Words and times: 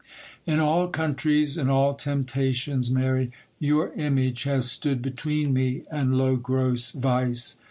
In 0.47 0.57
all 0.59 0.87
countries, 0.87 1.59
in 1.59 1.69
all 1.69 1.93
temptations, 1.93 2.89
Mary, 2.89 3.31
your 3.59 3.93
image 3.93 4.45
has 4.45 4.71
stood 4.71 4.99
between 5.03 5.53
me 5.53 5.83
and 5.91 6.17
low, 6.17 6.37
gross 6.37 6.89
vice. 6.91 7.59